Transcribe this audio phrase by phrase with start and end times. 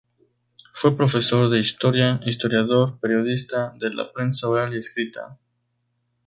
[0.73, 5.37] Fue profesor de historia, historiador, periodista de la prensa oral y escrita.